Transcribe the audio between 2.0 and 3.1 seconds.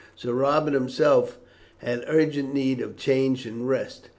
urgent need of